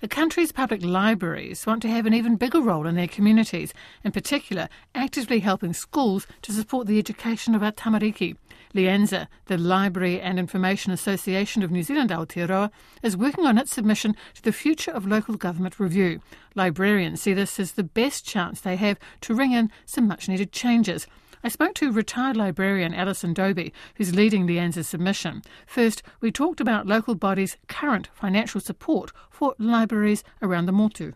the 0.00 0.08
country's 0.08 0.52
public 0.52 0.84
libraries 0.84 1.66
want 1.66 1.80
to 1.82 1.88
have 1.88 2.06
an 2.06 2.14
even 2.14 2.36
bigger 2.36 2.60
role 2.60 2.86
in 2.86 2.96
their 2.96 3.08
communities, 3.08 3.72
in 4.04 4.12
particular, 4.12 4.68
actively 4.94 5.40
helping 5.40 5.72
schools 5.72 6.26
to 6.42 6.52
support 6.52 6.86
the 6.86 6.98
education 6.98 7.54
of 7.54 7.62
our 7.62 7.72
tamariki. 7.72 8.36
Lianza, 8.74 9.26
the 9.46 9.56
Library 9.56 10.20
and 10.20 10.38
Information 10.38 10.92
Association 10.92 11.62
of 11.62 11.70
New 11.70 11.82
Zealand 11.82 12.10
Aotearoa, 12.10 12.70
is 13.02 13.16
working 13.16 13.46
on 13.46 13.56
its 13.56 13.74
submission 13.74 14.14
to 14.34 14.42
the 14.42 14.52
Future 14.52 14.90
of 14.90 15.06
Local 15.06 15.36
Government 15.36 15.80
review. 15.80 16.20
Librarians 16.54 17.22
see 17.22 17.32
this 17.32 17.58
as 17.58 17.72
the 17.72 17.82
best 17.82 18.26
chance 18.26 18.60
they 18.60 18.76
have 18.76 18.98
to 19.22 19.34
ring 19.34 19.52
in 19.52 19.70
some 19.86 20.06
much 20.06 20.28
needed 20.28 20.52
changes. 20.52 21.06
I 21.44 21.48
spoke 21.48 21.74
to 21.74 21.92
retired 21.92 22.36
librarian 22.36 22.94
Allison 22.94 23.34
Dobbie, 23.34 23.72
who's 23.96 24.14
leading 24.14 24.46
Lianza's 24.46 24.88
submission. 24.88 25.42
First, 25.66 26.02
we 26.20 26.32
talked 26.32 26.60
about 26.60 26.86
local 26.86 27.14
bodies' 27.14 27.56
current 27.68 28.08
financial 28.14 28.60
support 28.60 29.12
for 29.30 29.54
libraries 29.58 30.24
around 30.42 30.66
the 30.66 30.72
Motu. 30.72 31.12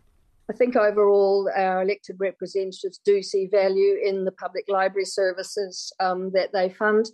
I 0.51 0.53
think 0.53 0.75
overall 0.75 1.49
our 1.57 1.83
elected 1.83 2.17
representatives 2.19 3.01
do 3.05 3.23
see 3.23 3.47
value 3.47 3.97
in 4.03 4.25
the 4.25 4.33
public 4.33 4.65
library 4.69 5.05
services 5.05 5.93
um, 6.01 6.33
that 6.35 6.53
they 6.53 6.69
fund. 6.69 7.07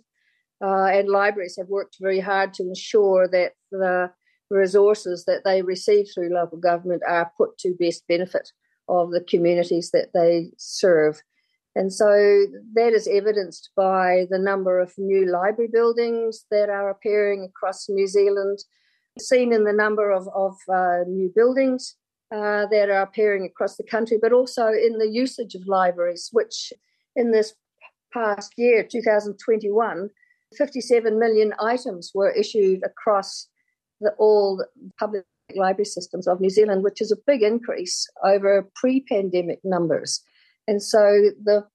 Uh, 0.59 0.85
and 0.85 1.07
libraries 1.07 1.55
have 1.57 1.67
worked 1.67 1.97
very 2.01 2.19
hard 2.19 2.51
to 2.55 2.63
ensure 2.63 3.27
that 3.27 3.51
the 3.71 4.11
resources 4.49 5.25
that 5.25 5.43
they 5.43 5.61
receive 5.61 6.07
through 6.13 6.33
local 6.33 6.57
government 6.57 7.03
are 7.07 7.31
put 7.37 7.57
to 7.59 7.75
best 7.79 8.07
benefit 8.07 8.51
of 8.89 9.11
the 9.11 9.21
communities 9.21 9.91
that 9.91 10.09
they 10.13 10.51
serve. 10.57 11.21
And 11.77 11.93
so 11.93 12.09
that 12.73 12.93
is 12.93 13.07
evidenced 13.07 13.69
by 13.75 14.25
the 14.31 14.39
number 14.39 14.79
of 14.79 14.97
new 14.97 15.31
library 15.31 15.69
buildings 15.71 16.43
that 16.49 16.69
are 16.69 16.89
appearing 16.89 17.43
across 17.43 17.87
New 17.87 18.07
Zealand, 18.07 18.57
seen 19.19 19.53
in 19.53 19.63
the 19.63 19.73
number 19.73 20.09
of, 20.09 20.27
of 20.33 20.55
uh, 20.73 21.03
new 21.07 21.31
buildings 21.35 21.95
uh, 22.33 22.65
that 22.71 22.89
are 22.89 23.03
appearing 23.03 23.45
across 23.45 23.77
the 23.77 23.83
country, 23.83 24.17
but 24.19 24.33
also 24.33 24.69
in 24.69 24.97
the 24.97 25.07
usage 25.07 25.53
of 25.53 25.67
libraries, 25.67 26.29
which 26.31 26.73
in 27.15 27.31
this 27.31 27.53
past 28.11 28.53
year, 28.57 28.81
2021, 28.81 30.09
57 30.57 31.19
million 31.19 31.53
items 31.61 32.11
were 32.15 32.31
issued 32.31 32.81
across 32.83 33.49
the, 34.01 34.09
all 34.17 34.65
public 34.99 35.25
library 35.55 35.85
systems 35.85 36.27
of 36.27 36.41
New 36.41 36.49
Zealand, 36.49 36.83
which 36.83 37.01
is 37.01 37.11
a 37.11 37.21
big 37.27 37.43
increase 37.43 38.07
over 38.25 38.67
pre 38.73 39.01
pandemic 39.01 39.59
numbers. 39.63 40.23
And 40.67 40.83
so 40.83 41.31
the 41.43 41.65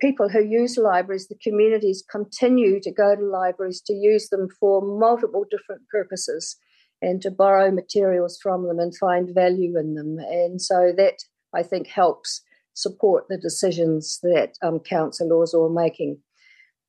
people 0.00 0.28
who 0.28 0.44
use 0.44 0.76
libraries, 0.76 1.28
the 1.28 1.38
communities 1.42 2.04
continue 2.10 2.80
to 2.80 2.92
go 2.92 3.14
to 3.14 3.24
libraries 3.24 3.80
to 3.86 3.94
use 3.94 4.28
them 4.28 4.48
for 4.60 4.82
multiple 4.82 5.44
different 5.50 5.82
purposes 5.90 6.56
and 7.00 7.22
to 7.22 7.30
borrow 7.30 7.70
materials 7.70 8.38
from 8.42 8.66
them 8.66 8.78
and 8.78 8.96
find 8.96 9.34
value 9.34 9.78
in 9.78 9.94
them. 9.94 10.18
And 10.18 10.60
so 10.60 10.92
that, 10.96 11.18
I 11.54 11.62
think, 11.62 11.86
helps 11.86 12.42
support 12.74 13.24
the 13.28 13.38
decisions 13.38 14.18
that 14.22 14.54
um, 14.62 14.80
councillors 14.80 15.54
are 15.54 15.70
making. 15.70 16.18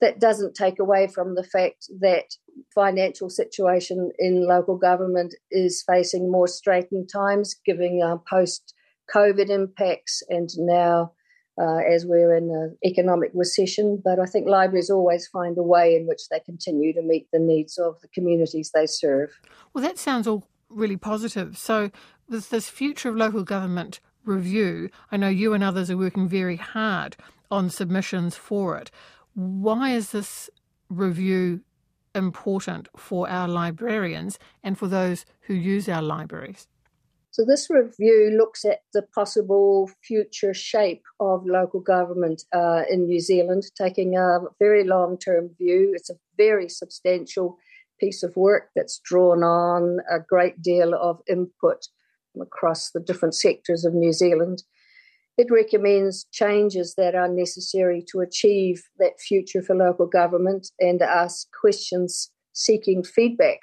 That 0.02 0.20
doesn't 0.20 0.56
take 0.56 0.80
away 0.80 1.08
from 1.08 1.36
the 1.36 1.44
fact 1.44 1.88
that 2.00 2.26
financial 2.74 3.30
situation 3.30 4.12
in 4.20 4.48
local 4.48 4.78
government 4.78 5.36
is 5.52 5.84
facing 5.88 6.32
more 6.32 6.48
straitened 6.48 7.10
times, 7.12 7.56
giving 7.66 8.02
uh, 8.04 8.18
post 8.30 8.74
COVID 9.14 9.50
impacts 9.50 10.22
and 10.30 10.50
now 10.58 11.12
uh, 11.58 11.78
as 11.78 12.06
we're 12.06 12.36
in 12.36 12.50
an 12.50 12.78
economic 12.86 13.32
recession. 13.34 14.02
But 14.04 14.20
I 14.20 14.26
think 14.26 14.48
libraries 14.48 14.90
always 14.90 15.28
find 15.28 15.58
a 15.58 15.64
way 15.64 15.96
in 15.96 16.08
which 16.08 16.30
they 16.30 16.40
continue 16.40 16.94
to 16.94 17.02
meet 17.02 17.28
the 17.32 17.40
needs 17.40 17.78
of 17.78 18.00
the 18.02 18.08
communities 18.10 18.72
they 18.74 18.86
serve. 18.86 19.40
Well, 19.74 19.84
that 19.84 19.98
sounds 19.98 20.28
all 20.28 20.48
really 20.70 20.98
positive. 20.98 21.58
So, 21.58 21.92
with 22.28 22.50
this 22.50 22.70
future 22.70 23.10
of 23.10 23.16
local 23.16 23.44
government 23.44 24.00
review, 24.24 24.90
I 25.12 25.18
know 25.18 25.30
you 25.30 25.54
and 25.54 25.64
others 25.64 25.92
are 25.92 25.98
working 25.98 26.28
very 26.28 26.58
hard 26.58 27.16
on 27.52 27.70
submissions 27.70 28.36
for 28.36 28.78
it. 28.78 28.90
Why 29.34 29.92
is 29.92 30.12
this 30.12 30.50
review 30.90 31.62
important 32.16 32.88
for 32.96 33.30
our 33.30 33.48
librarians 33.48 34.40
and 34.64 34.78
for 34.78 34.88
those 34.88 35.26
who 35.42 35.54
use 35.54 35.88
our 35.88 36.02
libraries? 36.02 36.68
So, 37.36 37.44
this 37.44 37.70
review 37.70 38.34
looks 38.38 38.64
at 38.64 38.80
the 38.94 39.02
possible 39.02 39.92
future 40.02 40.54
shape 40.54 41.04
of 41.20 41.46
local 41.46 41.82
government 41.82 42.44
uh, 42.54 42.84
in 42.90 43.08
New 43.08 43.20
Zealand, 43.20 43.64
taking 43.78 44.16
a 44.16 44.40
very 44.58 44.86
long 44.86 45.18
term 45.18 45.50
view. 45.58 45.92
It's 45.94 46.10
a 46.10 46.18
very 46.38 46.70
substantial 46.70 47.58
piece 48.00 48.24
of 48.24 48.38
work 48.38 48.70
that's 48.74 49.02
drawn 49.04 49.44
on 49.44 49.98
a 50.10 50.22
great 50.22 50.62
deal 50.62 50.94
of 50.96 51.20
input 51.28 51.86
across 52.42 52.92
the 52.92 53.02
different 53.02 53.36
sectors 53.36 53.84
of 53.84 53.94
New 53.94 54.14
Zealand. 54.14 54.64
It 55.38 55.52
recommends 55.52 56.28
changes 56.32 56.96
that 56.96 57.16
are 57.16 57.28
necessary 57.28 58.02
to 58.14 58.22
achieve 58.22 58.82
that 58.98 59.20
future 59.20 59.62
for 59.62 59.76
local 59.76 60.08
government 60.08 60.68
and 60.80 61.02
asks 61.02 61.48
questions 61.60 62.32
seeking 62.54 63.04
feedback 63.04 63.60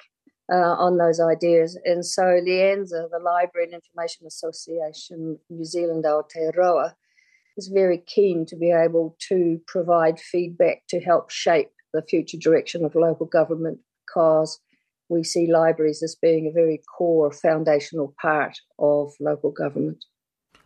uh, 0.51 0.55
on 0.55 0.97
those 0.97 1.19
ideas. 1.19 1.77
And 1.85 2.05
so 2.05 2.23
Lianza, 2.23 3.09
the 3.09 3.19
Library 3.23 3.65
and 3.65 3.73
Information 3.73 4.27
Association 4.27 5.39
New 5.49 5.65
Zealand 5.65 6.05
Aotearoa, 6.05 6.93
is 7.57 7.67
very 7.67 8.03
keen 8.07 8.45
to 8.47 8.55
be 8.55 8.71
able 8.71 9.15
to 9.29 9.59
provide 9.67 10.19
feedback 10.19 10.83
to 10.89 10.99
help 10.99 11.29
shape 11.29 11.69
the 11.93 12.01
future 12.01 12.37
direction 12.37 12.83
of 12.83 12.95
local 12.95 13.27
government 13.27 13.79
because 14.07 14.59
we 15.09 15.23
see 15.23 15.51
libraries 15.51 16.01
as 16.01 16.15
being 16.15 16.47
a 16.47 16.51
very 16.51 16.81
core 16.97 17.31
foundational 17.31 18.15
part 18.19 18.57
of 18.79 19.13
local 19.19 19.51
government. 19.51 20.03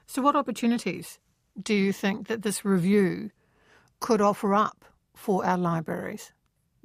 So, 0.06 0.22
what 0.22 0.36
opportunities 0.36 1.20
do 1.62 1.74
you 1.74 1.92
think 1.92 2.28
that 2.28 2.44
this 2.44 2.64
review 2.64 3.32
could 4.00 4.22
offer 4.22 4.54
up 4.54 4.86
for 5.16 5.46
our 5.46 5.58
libraries? 5.58 6.32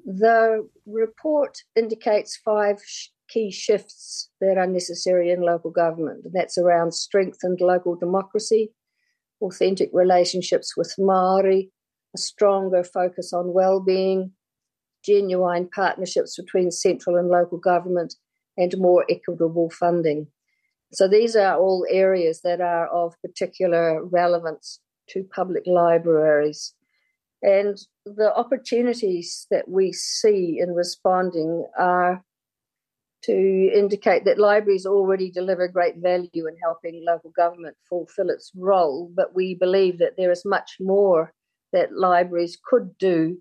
The 0.04 0.68
report 0.86 1.58
indicates 1.76 2.36
five 2.36 2.80
sh- 2.84 3.08
key 3.28 3.50
shifts 3.50 4.30
that 4.40 4.58
are 4.58 4.66
necessary 4.66 5.30
in 5.30 5.40
local 5.40 5.70
government, 5.70 6.24
and 6.24 6.34
that's 6.34 6.58
around 6.58 6.92
strengthened 6.92 7.60
local 7.60 7.94
democracy, 7.94 8.72
authentic 9.40 9.90
relationships 9.92 10.76
with 10.76 10.94
Maori, 10.98 11.70
a 12.14 12.18
stronger 12.18 12.84
focus 12.84 13.32
on 13.32 13.52
well-being, 13.52 14.32
genuine 15.04 15.68
partnerships 15.68 16.36
between 16.36 16.70
central 16.70 17.16
and 17.16 17.28
local 17.28 17.58
government, 17.58 18.14
and 18.56 18.76
more 18.78 19.04
equitable 19.08 19.70
funding. 19.70 20.26
So 20.92 21.08
these 21.08 21.36
are 21.36 21.56
all 21.56 21.86
areas 21.88 22.42
that 22.42 22.60
are 22.60 22.86
of 22.88 23.14
particular 23.22 24.04
relevance 24.04 24.80
to 25.08 25.24
public 25.24 25.62
libraries. 25.66 26.74
And 27.42 27.78
the 28.04 28.34
opportunities 28.34 29.46
that 29.50 29.68
we 29.68 29.92
see 29.92 30.58
in 30.60 30.74
responding 30.74 31.66
are 31.78 32.22
to 33.22 33.70
indicate 33.72 34.24
that 34.24 34.38
libraries 34.38 34.84
already 34.84 35.30
deliver 35.30 35.68
great 35.68 35.96
value 35.98 36.46
in 36.48 36.56
helping 36.60 37.04
local 37.06 37.30
government 37.30 37.76
fulfill 37.88 38.28
its 38.30 38.50
role, 38.56 39.10
but 39.14 39.34
we 39.34 39.54
believe 39.54 39.98
that 39.98 40.14
there 40.16 40.32
is 40.32 40.44
much 40.44 40.76
more 40.80 41.32
that 41.72 41.92
libraries 41.92 42.58
could 42.64 42.96
do 42.98 43.38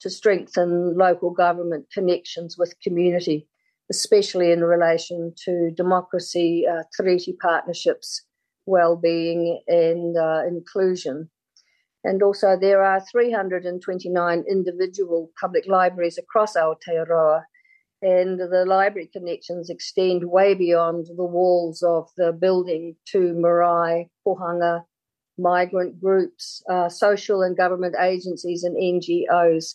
to 0.00 0.08
strengthen 0.08 0.96
local 0.96 1.30
government 1.30 1.86
connections 1.92 2.56
with 2.56 2.78
community, 2.80 3.48
especially 3.90 4.52
in 4.52 4.62
relation 4.62 5.32
to 5.44 5.72
democracy, 5.76 6.64
uh, 6.70 6.82
treaty 6.94 7.36
partnerships, 7.42 8.22
well-being, 8.66 9.60
and 9.66 10.16
uh, 10.16 10.42
inclusion. 10.46 11.28
And 12.06 12.22
also, 12.22 12.56
there 12.56 12.84
are 12.84 13.00
329 13.00 14.44
individual 14.48 15.32
public 15.40 15.66
libraries 15.66 16.18
across 16.18 16.54
Aotearoa, 16.56 17.42
and 18.00 18.38
the 18.38 18.64
library 18.64 19.10
connections 19.12 19.70
extend 19.70 20.30
way 20.30 20.54
beyond 20.54 21.06
the 21.16 21.24
walls 21.24 21.82
of 21.82 22.08
the 22.16 22.32
building 22.32 22.94
to 23.06 23.34
marae, 23.34 24.08
pohanga, 24.24 24.84
migrant 25.36 26.00
groups, 26.00 26.62
uh, 26.70 26.88
social 26.88 27.42
and 27.42 27.56
government 27.56 27.96
agencies, 28.00 28.62
and 28.62 28.76
NGOs. 28.76 29.74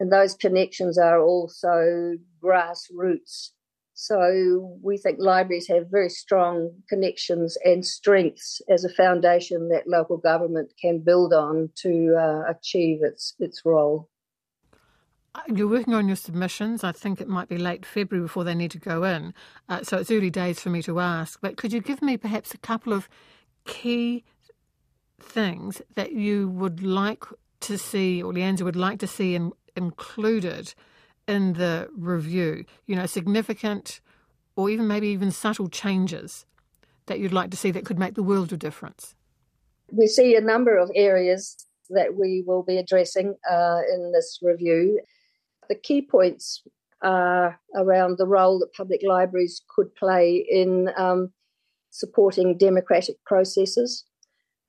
And 0.00 0.12
those 0.12 0.34
connections 0.34 0.98
are 0.98 1.20
also 1.20 2.16
grassroots 2.42 3.50
so 3.94 4.78
we 4.82 4.96
think 4.96 5.18
libraries 5.20 5.68
have 5.68 5.90
very 5.90 6.08
strong 6.08 6.70
connections 6.88 7.56
and 7.64 7.84
strengths 7.84 8.62
as 8.68 8.84
a 8.84 8.88
foundation 8.88 9.68
that 9.68 9.86
local 9.86 10.16
government 10.16 10.72
can 10.80 11.00
build 11.00 11.32
on 11.32 11.70
to 11.76 12.16
uh, 12.18 12.50
achieve 12.50 13.00
its 13.02 13.34
its 13.38 13.62
role. 13.64 14.08
You're 15.46 15.68
working 15.68 15.94
on 15.94 16.08
your 16.08 16.16
submissions. 16.16 16.84
I 16.84 16.92
think 16.92 17.20
it 17.20 17.28
might 17.28 17.48
be 17.48 17.56
late 17.56 17.86
February 17.86 18.24
before 18.24 18.44
they 18.44 18.54
need 18.54 18.70
to 18.72 18.78
go 18.78 19.02
in. 19.04 19.32
Uh, 19.66 19.82
so 19.82 19.96
it's 19.96 20.10
early 20.10 20.28
days 20.28 20.60
for 20.60 20.68
me 20.68 20.82
to 20.82 21.00
ask. 21.00 21.40
But 21.40 21.56
could 21.56 21.72
you 21.72 21.80
give 21.80 22.02
me 22.02 22.18
perhaps 22.18 22.52
a 22.52 22.58
couple 22.58 22.92
of 22.92 23.08
key 23.64 24.24
things 25.18 25.80
that 25.94 26.12
you 26.12 26.48
would 26.48 26.82
like 26.82 27.24
to 27.60 27.78
see, 27.78 28.22
or 28.22 28.32
Lianza 28.32 28.62
would 28.62 28.76
like 28.76 28.98
to 28.98 29.06
see 29.06 29.34
in, 29.34 29.52
included 29.74 30.74
in 31.28 31.54
the 31.54 31.88
review, 31.96 32.64
you 32.86 32.96
know, 32.96 33.06
significant 33.06 34.00
or 34.56 34.70
even 34.70 34.86
maybe 34.86 35.08
even 35.08 35.30
subtle 35.30 35.68
changes 35.68 36.46
that 37.06 37.18
you'd 37.18 37.32
like 37.32 37.50
to 37.50 37.56
see 37.56 37.70
that 37.70 37.84
could 37.84 37.98
make 37.98 38.14
the 38.14 38.22
world 38.22 38.52
of 38.52 38.58
difference? 38.58 39.14
We 39.90 40.06
see 40.06 40.36
a 40.36 40.40
number 40.40 40.78
of 40.78 40.90
areas 40.94 41.66
that 41.90 42.14
we 42.14 42.42
will 42.46 42.62
be 42.62 42.78
addressing 42.78 43.34
uh, 43.50 43.80
in 43.92 44.12
this 44.12 44.38
review. 44.42 45.00
The 45.68 45.74
key 45.74 46.02
points 46.02 46.62
are 47.02 47.60
around 47.74 48.18
the 48.18 48.26
role 48.26 48.58
that 48.60 48.72
public 48.74 49.00
libraries 49.02 49.62
could 49.74 49.94
play 49.96 50.44
in 50.48 50.90
um, 50.96 51.32
supporting 51.90 52.56
democratic 52.56 53.16
processes. 53.24 54.04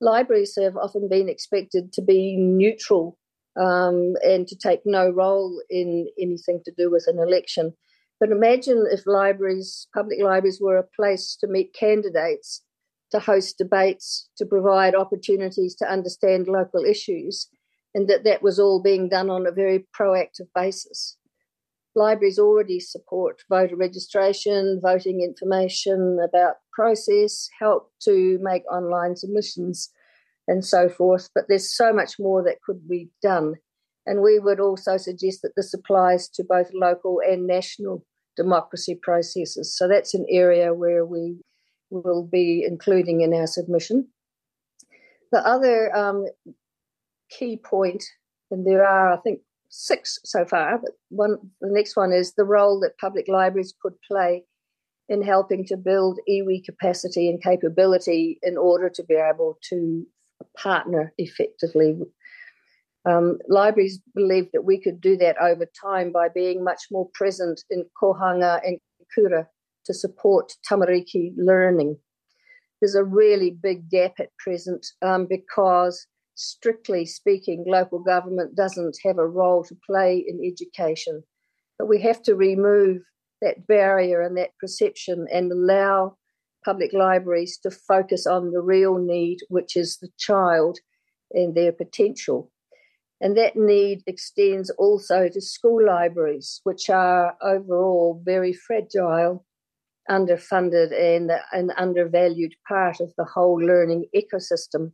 Libraries 0.00 0.56
have 0.60 0.76
often 0.76 1.08
been 1.08 1.28
expected 1.28 1.92
to 1.92 2.02
be 2.02 2.36
neutral 2.36 3.18
um, 3.56 4.14
and 4.22 4.46
to 4.48 4.56
take 4.56 4.80
no 4.84 5.10
role 5.10 5.62
in 5.70 6.08
anything 6.20 6.60
to 6.64 6.72
do 6.76 6.90
with 6.90 7.04
an 7.06 7.18
election. 7.18 7.72
But 8.20 8.30
imagine 8.30 8.86
if 8.90 9.06
libraries, 9.06 9.88
public 9.94 10.20
libraries, 10.22 10.60
were 10.60 10.78
a 10.78 10.88
place 10.96 11.36
to 11.40 11.46
meet 11.46 11.74
candidates, 11.78 12.62
to 13.10 13.18
host 13.18 13.58
debates, 13.58 14.28
to 14.38 14.46
provide 14.46 14.94
opportunities 14.94 15.74
to 15.76 15.90
understand 15.90 16.48
local 16.48 16.84
issues, 16.84 17.48
and 17.94 18.08
that 18.08 18.24
that 18.24 18.42
was 18.42 18.58
all 18.58 18.82
being 18.82 19.08
done 19.08 19.30
on 19.30 19.46
a 19.46 19.52
very 19.52 19.86
proactive 19.98 20.48
basis. 20.54 21.16
Libraries 21.96 22.40
already 22.40 22.80
support 22.80 23.42
voter 23.48 23.76
registration, 23.76 24.80
voting 24.82 25.20
information 25.20 26.18
about 26.28 26.56
process, 26.72 27.48
help 27.60 27.92
to 28.02 28.38
make 28.42 28.64
online 28.72 29.14
submissions, 29.14 29.90
and 30.46 30.64
so 30.64 30.88
forth. 30.88 31.28
But 31.34 31.44
there's 31.48 31.74
so 31.74 31.92
much 31.92 32.18
more 32.18 32.42
that 32.44 32.62
could 32.64 32.88
be 32.88 33.08
done. 33.22 33.54
And 34.06 34.20
we 34.20 34.38
would 34.38 34.60
also 34.60 34.96
suggest 34.96 35.42
that 35.42 35.52
this 35.56 35.72
applies 35.72 36.28
to 36.30 36.44
both 36.44 36.70
local 36.74 37.20
and 37.26 37.46
national 37.46 38.04
democracy 38.36 38.98
processes. 39.00 39.74
So 39.76 39.88
that's 39.88 40.14
an 40.14 40.26
area 40.28 40.74
where 40.74 41.06
we 41.06 41.38
will 41.90 42.24
be 42.24 42.64
including 42.66 43.22
in 43.22 43.32
our 43.32 43.46
submission. 43.46 44.08
The 45.32 45.46
other 45.46 45.94
um, 45.96 46.26
key 47.30 47.56
point, 47.56 48.04
and 48.50 48.66
there 48.66 48.86
are, 48.86 49.12
I 49.12 49.16
think, 49.18 49.40
six 49.70 50.18
so 50.24 50.44
far, 50.44 50.78
but 50.78 50.92
one 51.08 51.36
the 51.60 51.70
next 51.70 51.96
one 51.96 52.12
is 52.12 52.34
the 52.34 52.44
role 52.44 52.78
that 52.80 52.98
public 52.98 53.26
libraries 53.26 53.74
could 53.82 53.94
play 54.02 54.44
in 55.08 55.20
helping 55.20 55.64
to 55.66 55.76
build 55.76 56.20
iwi 56.28 56.64
capacity 56.64 57.28
and 57.28 57.42
capability 57.42 58.38
in 58.42 58.56
order 58.56 58.88
to 58.88 59.02
be 59.02 59.14
able 59.14 59.58
to 59.70 60.06
partner 60.56 61.12
effectively. 61.18 61.98
Um, 63.06 63.38
libraries 63.48 64.00
believe 64.14 64.50
that 64.52 64.64
we 64.64 64.80
could 64.80 65.00
do 65.00 65.16
that 65.18 65.40
over 65.40 65.66
time 65.80 66.10
by 66.10 66.28
being 66.28 66.64
much 66.64 66.84
more 66.90 67.08
present 67.12 67.62
in 67.70 67.84
kohanga 68.00 68.60
and 68.64 68.78
kura 69.14 69.46
to 69.84 69.94
support 69.94 70.52
tamariki 70.68 71.34
learning. 71.36 71.98
There's 72.80 72.94
a 72.94 73.04
really 73.04 73.50
big 73.50 73.90
gap 73.90 74.14
at 74.18 74.30
present 74.38 74.86
um, 75.02 75.26
because 75.26 76.06
strictly 76.34 77.06
speaking, 77.06 77.64
local 77.66 77.98
government 77.98 78.56
doesn't 78.56 78.96
have 79.04 79.18
a 79.18 79.28
role 79.28 79.64
to 79.64 79.76
play 79.86 80.24
in 80.26 80.40
education. 80.44 81.22
But 81.78 81.88
we 81.88 82.00
have 82.02 82.22
to 82.22 82.34
remove 82.34 83.02
that 83.42 83.66
barrier 83.66 84.22
and 84.22 84.36
that 84.38 84.50
perception 84.60 85.26
and 85.32 85.52
allow 85.52 86.16
public 86.64 86.92
libraries 86.92 87.58
to 87.58 87.70
focus 87.70 88.26
on 88.26 88.50
the 88.50 88.60
real 88.60 88.98
need, 88.98 89.38
which 89.48 89.76
is 89.76 89.98
the 89.98 90.10
child 90.18 90.78
and 91.32 91.54
their 91.54 91.72
potential. 91.72 92.50
And 93.20 93.36
that 93.36 93.56
need 93.56 94.02
extends 94.06 94.70
also 94.70 95.28
to 95.28 95.40
school 95.40 95.84
libraries, 95.84 96.60
which 96.64 96.90
are 96.90 97.36
overall 97.42 98.20
very 98.24 98.52
fragile, 98.52 99.44
underfunded, 100.10 100.92
and 100.92 101.30
an 101.52 101.70
undervalued 101.76 102.54
part 102.68 103.00
of 103.00 103.12
the 103.16 103.24
whole 103.24 103.56
learning 103.56 104.06
ecosystem. 104.14 104.92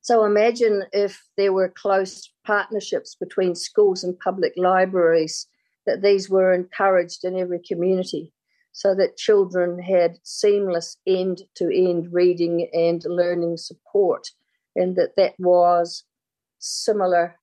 So 0.00 0.24
imagine 0.24 0.84
if 0.92 1.22
there 1.36 1.52
were 1.52 1.68
close 1.68 2.30
partnerships 2.44 3.14
between 3.14 3.54
schools 3.54 4.04
and 4.04 4.18
public 4.18 4.52
libraries, 4.56 5.46
that 5.86 6.02
these 6.02 6.28
were 6.28 6.52
encouraged 6.52 7.24
in 7.24 7.38
every 7.38 7.60
community 7.60 8.32
so 8.74 8.92
that 8.96 9.16
children 9.16 9.78
had 9.78 10.18
seamless 10.24 10.96
end 11.06 11.42
to 11.54 11.70
end 11.72 12.08
reading 12.12 12.68
and 12.72 13.02
learning 13.06 13.56
support, 13.56 14.28
and 14.74 14.96
that 14.96 15.14
that 15.16 15.34
was 15.38 16.04
similar 16.58 17.36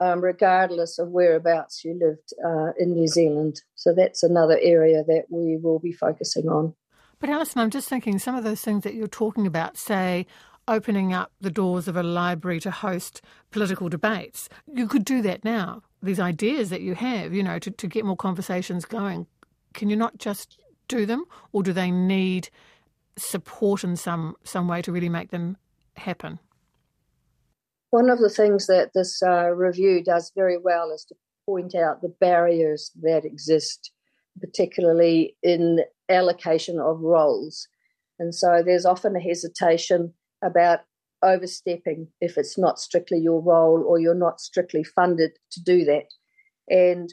um, 0.00 0.20
regardless 0.20 0.98
of 0.98 1.08
whereabouts 1.08 1.84
you 1.84 1.98
lived 1.98 2.32
uh, 2.44 2.72
in 2.78 2.92
New 2.92 3.06
Zealand. 3.06 3.62
So 3.74 3.94
that's 3.94 4.22
another 4.22 4.58
area 4.60 5.02
that 5.04 5.24
we 5.30 5.56
will 5.56 5.78
be 5.78 5.92
focusing 5.92 6.48
on. 6.48 6.74
But 7.18 7.30
Allison, 7.30 7.60
I'm 7.60 7.70
just 7.70 7.88
thinking 7.88 8.18
some 8.18 8.34
of 8.34 8.44
those 8.44 8.62
things 8.62 8.82
that 8.84 8.94
you're 8.94 9.06
talking 9.06 9.46
about, 9.46 9.76
say, 9.76 10.26
opening 10.66 11.12
up 11.12 11.32
the 11.40 11.50
doors 11.50 11.88
of 11.88 11.96
a 11.96 12.02
library 12.02 12.60
to 12.60 12.70
host 12.70 13.22
political 13.50 13.88
debates. 13.88 14.48
You 14.72 14.86
could 14.86 15.04
do 15.04 15.22
that 15.22 15.44
now. 15.44 15.82
These 16.02 16.20
ideas 16.20 16.70
that 16.70 16.80
you 16.80 16.94
have, 16.94 17.32
you 17.32 17.42
know, 17.42 17.58
to, 17.58 17.70
to 17.70 17.86
get 17.86 18.04
more 18.04 18.16
conversations 18.16 18.84
going, 18.84 19.26
can 19.74 19.90
you 19.90 19.96
not 19.96 20.18
just 20.18 20.58
do 20.88 21.06
them, 21.06 21.24
or 21.52 21.62
do 21.62 21.72
they 21.72 21.90
need 21.90 22.50
support 23.16 23.84
in 23.84 23.96
some 23.96 24.36
some 24.44 24.68
way 24.68 24.82
to 24.82 24.92
really 24.92 25.08
make 25.08 25.30
them 25.30 25.56
happen? 25.96 26.38
One 27.90 28.08
of 28.08 28.18
the 28.18 28.30
things 28.30 28.66
that 28.66 28.90
this 28.94 29.20
uh, 29.22 29.50
review 29.50 30.02
does 30.02 30.32
very 30.34 30.58
well 30.58 30.90
is 30.90 31.04
to 31.06 31.14
point 31.46 31.74
out 31.74 32.02
the 32.02 32.14
barriers 32.20 32.92
that 33.02 33.24
exist, 33.24 33.90
particularly 34.40 35.36
in 35.42 35.80
allocation 36.08 36.78
of 36.78 37.00
roles. 37.00 37.66
And 38.18 38.34
so 38.34 38.62
there's 38.64 38.86
often 38.86 39.16
a 39.16 39.20
hesitation 39.20 40.14
about 40.42 40.80
overstepping 41.22 42.08
if 42.20 42.38
it's 42.38 42.58
not 42.58 42.78
strictly 42.78 43.18
your 43.18 43.42
role 43.42 43.84
or 43.86 43.98
you're 43.98 44.14
not 44.14 44.40
strictly 44.40 44.84
funded 44.84 45.32
to 45.52 45.62
do 45.62 45.84
that. 45.84 46.06
And 46.68 47.12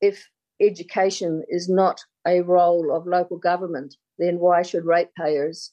if 0.00 0.28
education 0.62 1.42
is 1.48 1.68
not 1.68 2.00
a 2.26 2.40
role 2.40 2.94
of 2.94 3.06
local 3.06 3.38
government, 3.38 3.96
then 4.18 4.38
why 4.38 4.62
should 4.62 4.84
ratepayers 4.84 5.72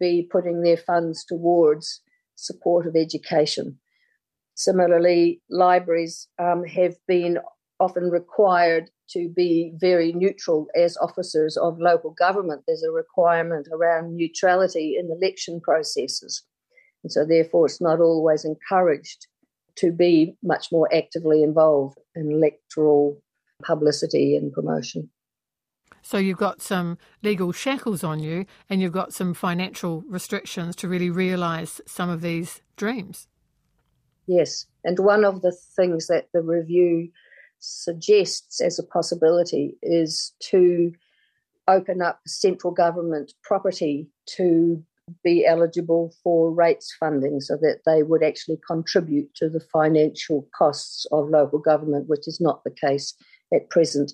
be 0.00 0.28
putting 0.30 0.62
their 0.62 0.76
funds 0.76 1.24
towards 1.24 2.02
support 2.34 2.86
of 2.86 2.96
education? 2.96 3.78
Similarly, 4.54 5.42
libraries 5.50 6.28
um, 6.38 6.64
have 6.64 6.96
been 7.06 7.38
often 7.78 8.10
required 8.10 8.90
to 9.10 9.28
be 9.28 9.72
very 9.76 10.12
neutral 10.12 10.66
as 10.74 10.96
officers 10.96 11.56
of 11.56 11.78
local 11.78 12.10
government. 12.10 12.62
There's 12.66 12.82
a 12.82 12.90
requirement 12.90 13.68
around 13.72 14.16
neutrality 14.16 14.96
in 14.98 15.10
election 15.10 15.60
processes. 15.60 16.42
And 17.04 17.12
so, 17.12 17.24
therefore, 17.24 17.66
it's 17.66 17.80
not 17.80 18.00
always 18.00 18.44
encouraged 18.44 19.26
to 19.76 19.92
be 19.92 20.36
much 20.42 20.72
more 20.72 20.92
actively 20.92 21.42
involved 21.42 21.98
in 22.14 22.32
electoral 22.32 23.22
publicity 23.64 24.36
and 24.36 24.52
promotion. 24.52 25.10
So, 26.02 26.18
you've 26.18 26.38
got 26.38 26.62
some 26.62 26.98
legal 27.22 27.52
shackles 27.52 28.04
on 28.04 28.20
you 28.20 28.46
and 28.70 28.80
you've 28.80 28.92
got 28.92 29.12
some 29.12 29.34
financial 29.34 30.04
restrictions 30.08 30.76
to 30.76 30.88
really 30.88 31.10
realise 31.10 31.80
some 31.86 32.08
of 32.08 32.20
these 32.20 32.62
dreams. 32.76 33.26
Yes. 34.26 34.66
And 34.84 34.98
one 34.98 35.24
of 35.24 35.42
the 35.42 35.52
things 35.76 36.06
that 36.06 36.28
the 36.32 36.42
review 36.42 37.10
suggests 37.58 38.60
as 38.60 38.78
a 38.78 38.84
possibility 38.84 39.76
is 39.82 40.32
to 40.50 40.92
open 41.68 42.02
up 42.02 42.20
central 42.26 42.72
government 42.72 43.32
property 43.42 44.08
to 44.36 44.82
be 45.22 45.46
eligible 45.46 46.12
for 46.22 46.52
rates 46.52 46.94
funding 46.98 47.40
so 47.40 47.56
that 47.56 47.80
they 47.86 48.02
would 48.02 48.22
actually 48.22 48.58
contribute 48.66 49.32
to 49.34 49.48
the 49.48 49.60
financial 49.72 50.48
costs 50.56 51.06
of 51.12 51.28
local 51.28 51.58
government, 51.58 52.08
which 52.08 52.26
is 52.26 52.40
not 52.40 52.62
the 52.64 52.70
case 52.70 53.14
at 53.52 53.70
present. 53.70 54.12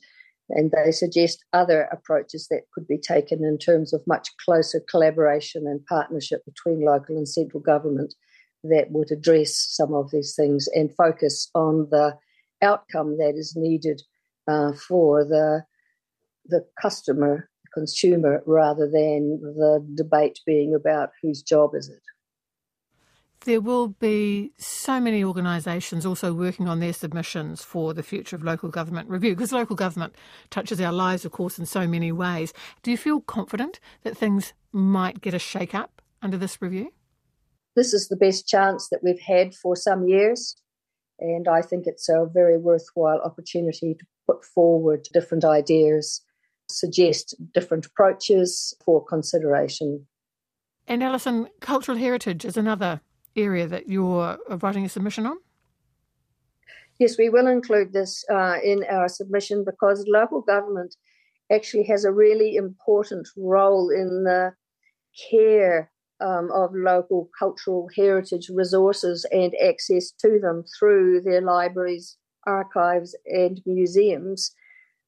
And 0.51 0.71
they 0.71 0.91
suggest 0.91 1.45
other 1.53 1.89
approaches 1.93 2.49
that 2.51 2.63
could 2.75 2.87
be 2.87 2.99
taken 2.99 3.45
in 3.45 3.59
terms 3.59 3.93
of 3.93 4.07
much 4.07 4.29
closer 4.45 4.81
collaboration 4.81 5.67
and 5.67 5.85
partnership 5.87 6.45
between 6.45 6.85
local 6.85 7.17
and 7.17 7.29
central 7.29 7.61
government 7.61 8.15
that 8.65 8.91
would 8.91 9.11
address 9.11 9.55
some 9.57 9.95
of 9.95 10.11
these 10.11 10.35
things 10.35 10.69
and 10.75 10.95
focus 10.95 11.49
on 11.55 11.89
the 11.91 12.17
outcome 12.61 13.19
that 13.19 13.35
is 13.37 13.55
needed 13.57 14.03
uh, 14.49 14.73
for 14.73 15.25
the 15.25 15.65
the 16.47 16.65
customer 16.81 17.49
consumer 17.73 18.43
rather 18.47 18.87
than 18.87 19.41
the 19.41 19.85
debate 19.95 20.41
being 20.45 20.75
about 20.75 21.11
whose 21.23 21.41
job 21.41 21.71
is 21.75 21.89
it 21.89 22.03
there 23.45 23.61
will 23.61 23.89
be 23.89 24.53
so 24.57 25.01
many 25.01 25.25
organisations 25.25 26.07
also 26.07 26.33
working 26.33 26.69
on 26.69 26.81
their 26.81 26.93
submissions 26.93 27.63
for 27.63 27.95
the 27.95 28.03
future 28.03 28.37
of 28.37 28.43
local 28.43 28.69
government 28.69 29.09
review 29.09 29.35
because 29.35 29.53
local 29.53 29.77
government 29.77 30.15
touches 30.51 30.81
our 30.81 30.93
lives, 30.93 31.25
of 31.25 31.33
course, 31.33 31.59
in 31.59 31.67
so 31.67 31.87
many 31.87 32.13
ways. 32.13 32.53
Do 32.83 32.91
you 32.91 32.97
feel 32.97 33.21
confident 33.21 33.81
that 34.03 34.17
things 34.17 34.53
might 34.73 35.21
get 35.21 35.35
a 35.35 35.39
shake 35.39 35.75
up 35.75 36.03
under 36.21 36.37
this 36.37 36.61
review? 36.61 36.93
This 37.75 37.93
is 37.93 38.09
the 38.09 38.17
best 38.17 38.47
chance 38.47 38.89
that 38.91 39.01
we've 39.03 39.21
had 39.21 39.55
for 39.55 39.77
some 39.77 40.07
years. 40.07 40.57
And 41.19 41.49
I 41.49 41.63
think 41.63 41.87
it's 41.87 42.09
a 42.09 42.27
very 42.33 42.59
worthwhile 42.59 43.21
opportunity 43.21 43.95
to 43.95 44.07
put 44.27 44.45
forward 44.45 45.07
different 45.13 45.45
ideas 45.45 46.23
suggest 46.69 47.35
different 47.53 47.87
approaches 47.87 48.75
for 48.85 49.05
consideration. 49.05 50.07
And 50.87 51.03
Allison, 51.03 51.49
cultural 51.61 51.99
heritage 51.99 52.45
is 52.45 52.57
another 52.57 53.01
area 53.37 53.67
that 53.67 53.89
you're 53.89 54.39
writing 54.61 54.85
a 54.85 54.89
submission 54.89 55.27
on? 55.27 55.37
Yes, 56.99 57.19
we 57.19 57.29
will 57.29 57.47
include 57.47 57.93
this 57.93 58.25
uh, 58.31 58.59
in 58.63 58.85
our 58.89 59.09
submission 59.09 59.65
because 59.65 60.05
local 60.07 60.41
government 60.41 60.95
actually 61.51 61.85
has 61.85 62.05
a 62.05 62.13
really 62.13 62.57
important 62.57 63.29
role 63.37 63.91
in 63.91 64.25
the 64.25 64.53
care 65.31 65.91
um, 66.21 66.51
of 66.53 66.71
local 66.75 67.29
cultural 67.37 67.89
heritage 67.97 68.49
resources 68.55 69.27
and 69.33 69.53
access 69.63 70.13
to 70.13 70.39
them 70.41 70.65
through 70.79 71.21
their 71.23 71.41
libraries, 71.41 72.17
archives, 72.47 73.17
and 73.27 73.61
museums. 73.67 74.55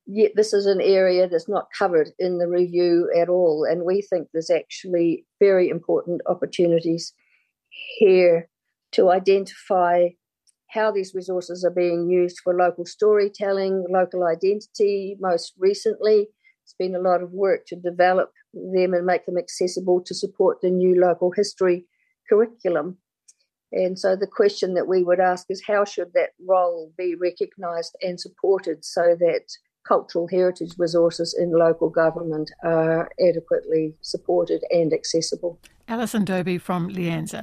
Yet, 0.07 0.33
this 0.35 0.52
is 0.52 0.66
an 0.66 0.81
area 0.81 1.28
that's 1.28 1.49
not 1.49 1.69
covered 1.78 2.11
in 2.19 2.38
the 2.38 2.49
review 2.49 3.11
at 3.16 3.28
all, 3.28 3.64
and 3.64 3.85
we 3.85 4.02
think 4.02 4.28
there's 4.33 4.50
actually 4.50 5.25
very 5.40 5.69
important 5.69 6.21
opportunities 6.26 7.14
here 7.97 8.49
to 8.93 9.11
identify 9.11 10.09
how 10.69 10.90
these 10.90 11.14
resources 11.14 11.64
are 11.64 11.71
being 11.71 12.09
used 12.09 12.38
for 12.43 12.54
local 12.54 12.85
storytelling, 12.85 13.85
local 13.88 14.25
identity. 14.25 15.16
Most 15.21 15.54
recently, 15.59 16.28
it's 16.64 16.75
been 16.78 16.95
a 16.95 17.00
lot 17.00 17.23
of 17.23 17.31
work 17.33 17.66
to 17.66 17.76
develop 17.76 18.33
them 18.52 18.95
and 18.95 19.07
make 19.07 19.26
them 19.26 19.38
accessible 19.38 20.00
to 20.02 20.14
support 20.14 20.61
the 20.61 20.71
new 20.71 21.00
local 21.00 21.31
history 21.31 21.87
curriculum. 22.28 22.99
And 23.73 23.99
so 23.99 24.16
the 24.16 24.26
question 24.26 24.75
that 24.75 24.87
we 24.87 25.02
would 25.02 25.21
ask 25.21 25.47
is 25.50 25.62
how 25.66 25.85
should 25.85 26.12
that 26.14 26.31
role 26.47 26.93
be 26.97 27.14
recognised 27.14 27.97
and 28.00 28.21
supported 28.21 28.85
so 28.85 29.16
that 29.19 29.47
cultural 29.87 30.28
heritage 30.28 30.75
resources 30.78 31.37
in 31.38 31.50
local 31.52 31.90
government 31.90 32.50
are 32.62 33.11
adequately 33.21 33.95
supported 34.00 34.62
and 34.71 34.93
accessible? 34.93 35.59
Allison 35.88 36.25
Dobbie 36.25 36.59
from 36.59 36.88
Lianza. 36.88 37.43